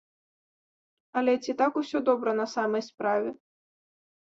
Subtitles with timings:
[1.21, 3.29] Але ці так усё добра на самай справе?